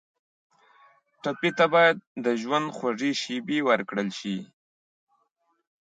[1.21, 4.37] ټپي ته باید د ژوند خوږې شېبې ورکړل شي.